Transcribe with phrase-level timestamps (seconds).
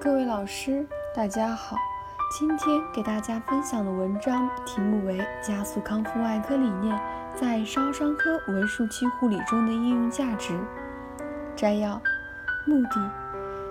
[0.00, 1.76] 各位老师，大家好。
[2.30, 6.96] 今天给大家分享的文章题目为《加速康复外科理念
[7.34, 10.54] 在烧伤科为术期护理中的应用价值》。
[11.56, 12.00] 摘要：
[12.64, 13.10] 目的，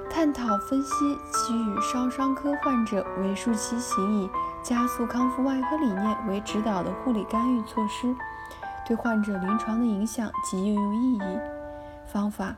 [0.09, 0.89] 探讨分析
[1.31, 4.29] 给予烧伤科患者为术期行以
[4.61, 8.13] 加速康复外科理念为指导的护理干预措施
[8.85, 11.39] 对患者临床的影响及应用意义。
[12.05, 12.53] 方法：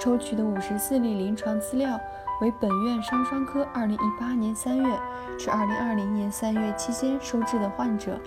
[0.00, 2.00] 抽取的五十四例临床资料。
[2.42, 4.98] 为本院烧伤科2018年3月
[5.38, 8.20] 至2020年3月期间收治的患者，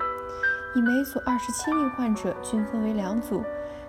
[0.75, 3.43] 以每组27例患者均分为两组，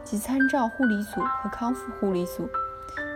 [0.04, 2.46] 即参照护理组和康复护理组。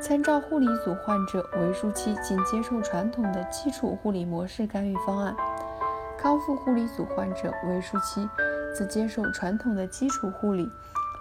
[0.00, 5.36] 参照护理组患者为术期仅接受传统的基础护理模式干预方案，
[6.18, 8.26] 康复护理组患者为术期
[8.74, 10.70] 则接受传统的基础护理，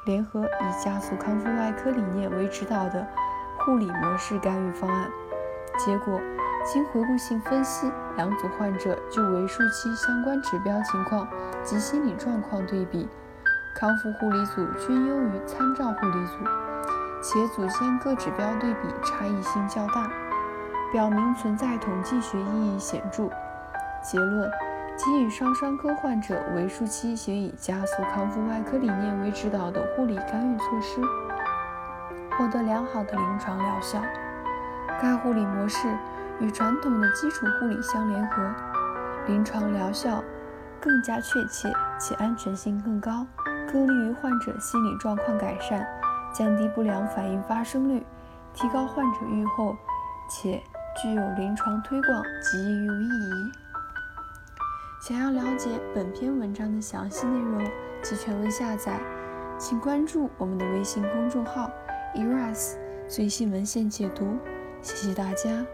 [0.06, 3.06] 联合以加速康复外科理念为指导的
[3.60, 5.10] 护理模式干预方案。
[5.78, 6.22] 结果，
[6.64, 11.28] 经回顾性分析，两组患者就为术期相关指标情况
[11.64, 13.10] 及心理状况对比，
[13.76, 16.38] 康复护理组均优于参照护理组，
[17.22, 20.10] 且组间各指标对比差异性较大，
[20.92, 23.30] 表明存在统计学意义显著。
[24.04, 24.50] 结论：
[24.98, 31.02] 给予烧伤科患者为术期行以加速康复外科理念为指导的护理干预措施，
[32.38, 34.00] 获得良好的临床疗效。
[35.02, 35.88] 该护理模式
[36.40, 38.44] 与传统的基础护理相联合，
[39.28, 40.24] 临床疗效
[40.82, 43.26] 更加确切且安全性更高，
[43.72, 45.86] 更利于患者心理状况改善，
[46.34, 48.04] 降低不良反应发生率，
[48.54, 49.76] 提高患者预后，
[50.30, 50.62] 且
[51.02, 53.52] 具有临床推广及应用意义。
[55.02, 57.62] 想要了解本篇文章的详细内容
[58.02, 59.00] 及全文下载，
[59.58, 61.70] 请关注我们的微信公众号
[62.16, 62.76] “eras
[63.08, 64.38] 最新文献解读”。
[64.84, 65.66] 谢谢大家。